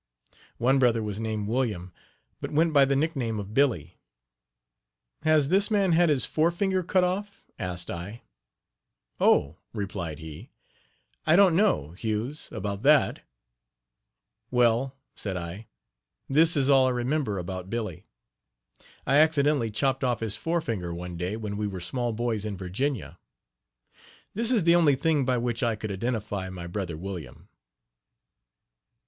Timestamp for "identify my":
25.91-26.65